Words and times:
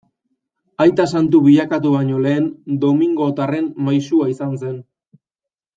Aita 0.85 1.05
Santu 1.17 1.41
bilakatu 1.49 1.91
baino 1.97 2.23
lehen 2.25 2.49
Domingotarren 2.87 3.69
Maisua 3.89 4.31
izan 4.37 4.61
zen. 4.65 4.77